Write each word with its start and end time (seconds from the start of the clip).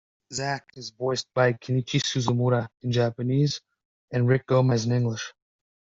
Zack 0.33 0.71
is 0.77 0.89
voiced 0.89 1.31
by 1.35 1.53
Kenichi 1.53 2.01
Suzumura 2.01 2.67
in 2.81 2.91
Japanese 2.91 3.61
and 4.09 4.27
Rick 4.27 4.47
Gomez 4.47 4.85
in 4.87 4.93
English. 4.93 5.35